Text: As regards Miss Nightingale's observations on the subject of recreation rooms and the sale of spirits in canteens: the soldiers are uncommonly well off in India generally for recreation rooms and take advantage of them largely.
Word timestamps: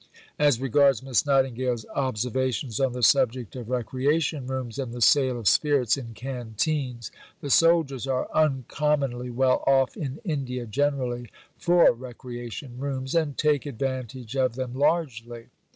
As 0.39 0.59
regards 0.59 1.03
Miss 1.03 1.27
Nightingale's 1.27 1.85
observations 1.93 2.79
on 2.79 2.93
the 2.93 3.03
subject 3.03 3.55
of 3.55 3.69
recreation 3.69 4.47
rooms 4.47 4.79
and 4.79 4.91
the 4.91 4.99
sale 4.99 5.37
of 5.37 5.47
spirits 5.47 5.95
in 5.95 6.15
canteens: 6.15 7.11
the 7.39 7.51
soldiers 7.51 8.07
are 8.07 8.27
uncommonly 8.33 9.29
well 9.29 9.63
off 9.67 9.95
in 9.95 10.19
India 10.25 10.65
generally 10.65 11.29
for 11.55 11.93
recreation 11.93 12.79
rooms 12.79 13.13
and 13.13 13.37
take 13.37 13.67
advantage 13.67 14.35
of 14.35 14.55
them 14.55 14.73
largely. 14.73 15.49